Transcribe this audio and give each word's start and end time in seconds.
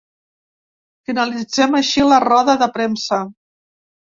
Finalitzem 1.09 1.77
així 1.81 2.07
la 2.07 2.19
roda 2.27 2.59
de 2.63 2.71
premsa. 2.79 3.21